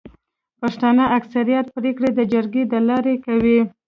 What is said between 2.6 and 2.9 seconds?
د